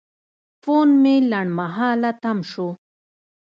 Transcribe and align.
فون 0.61 0.89
مې 1.01 1.15
لنډمهاله 1.31 2.11
تم 2.21 2.37
شو. 2.51 2.67